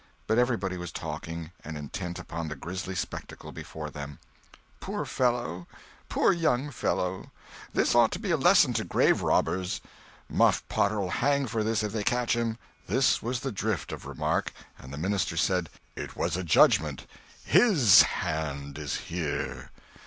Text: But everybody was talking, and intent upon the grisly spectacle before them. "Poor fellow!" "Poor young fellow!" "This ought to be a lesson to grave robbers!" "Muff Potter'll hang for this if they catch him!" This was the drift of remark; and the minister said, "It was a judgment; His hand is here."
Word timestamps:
But 0.25 0.39
everybody 0.39 0.77
was 0.77 0.91
talking, 0.91 1.51
and 1.63 1.77
intent 1.77 2.17
upon 2.17 2.47
the 2.47 2.55
grisly 2.55 2.95
spectacle 2.95 3.51
before 3.51 3.91
them. 3.91 4.17
"Poor 4.79 5.05
fellow!" 5.05 5.67
"Poor 6.09 6.31
young 6.33 6.71
fellow!" 6.71 7.29
"This 7.71 7.93
ought 7.93 8.09
to 8.13 8.19
be 8.19 8.31
a 8.31 8.35
lesson 8.35 8.73
to 8.73 8.83
grave 8.83 9.21
robbers!" 9.21 9.79
"Muff 10.27 10.67
Potter'll 10.69 11.11
hang 11.11 11.45
for 11.45 11.63
this 11.63 11.83
if 11.83 11.91
they 11.93 12.03
catch 12.03 12.35
him!" 12.35 12.57
This 12.87 13.21
was 13.21 13.41
the 13.41 13.51
drift 13.51 13.91
of 13.91 14.07
remark; 14.07 14.51
and 14.79 14.91
the 14.91 14.97
minister 14.97 15.37
said, 15.37 15.69
"It 15.95 16.15
was 16.15 16.35
a 16.35 16.43
judgment; 16.43 17.05
His 17.45 18.01
hand 18.01 18.79
is 18.79 18.95
here." 18.95 19.69